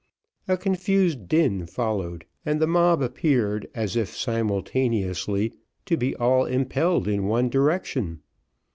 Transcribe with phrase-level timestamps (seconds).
[0.47, 5.53] A confused din followed, and the mob appeared, as if simultaneously,
[5.85, 8.21] to be all impelled in one direction.